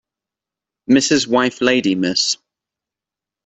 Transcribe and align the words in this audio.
Mrs. 0.89 1.27
wife 1.27 1.61
lady 1.61 1.93
Miss 1.93 2.37